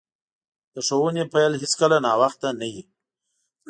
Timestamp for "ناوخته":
2.05-2.47